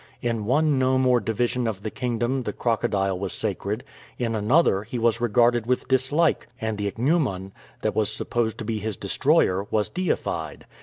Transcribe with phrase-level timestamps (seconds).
[0.19, 3.83] In one nome or division of the kingdom the crocodile was sacred;
[4.17, 7.51] in another he was regarded with dislike, and the ichneumon,
[7.83, 10.65] that was supposed to be his destroyer, was deified.